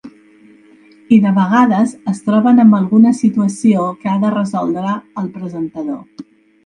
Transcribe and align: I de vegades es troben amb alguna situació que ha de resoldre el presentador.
I 1.17 1.17
de 1.25 1.33
vegades 1.35 1.93
es 2.13 2.23
troben 2.29 2.63
amb 2.63 2.77
alguna 2.79 3.13
situació 3.19 3.85
que 4.01 4.13
ha 4.15 4.19
de 4.25 4.35
resoldre 4.37 4.97
el 5.23 5.31
presentador. 5.37 6.25